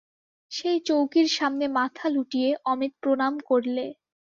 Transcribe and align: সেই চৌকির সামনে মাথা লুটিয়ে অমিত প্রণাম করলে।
সেই 0.51 0.79
চৌকির 0.87 1.27
সামনে 1.37 1.65
মাথা 1.77 2.05
লুটিয়ে 2.09 2.49
অমিত 2.65 2.93
প্রণাম 3.01 3.33
করলে। 3.49 3.85